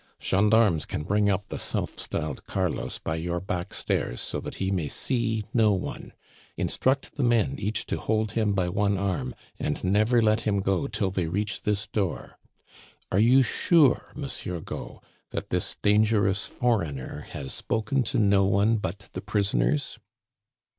Gendarmes 0.19 0.85
can 0.85 1.03
bring 1.03 1.29
up 1.29 1.49
the 1.49 1.59
self 1.59 1.99
styled 1.99 2.47
Carlos 2.47 2.97
by 2.97 3.17
your 3.17 3.39
back 3.39 3.71
stairs 3.71 4.19
so 4.19 4.39
that 4.39 4.55
he 4.55 4.71
may 4.71 4.87
see 4.87 5.45
no 5.53 5.73
one. 5.73 6.13
Instruct 6.57 7.17
the 7.17 7.23
men 7.23 7.53
each 7.59 7.85
to 7.85 7.97
hold 7.99 8.31
him 8.31 8.53
by 8.53 8.67
one 8.67 8.97
arm, 8.97 9.35
and 9.59 9.83
never 9.83 10.19
let 10.19 10.41
him 10.41 10.61
go 10.61 10.87
till 10.87 11.11
they 11.11 11.27
reach 11.27 11.61
this 11.61 11.85
door. 11.85 12.39
"Are 13.11 13.19
you 13.19 13.43
sure, 13.43 14.11
Monsieur 14.15 14.59
Gault, 14.59 15.03
that 15.29 15.51
this 15.51 15.77
dangerous 15.83 16.47
foreigner 16.47 17.27
has 17.33 17.53
spoken 17.53 18.01
to 18.05 18.17
no 18.17 18.43
one 18.45 18.77
but 18.77 19.07
the 19.13 19.21
prisoners!" 19.21 19.99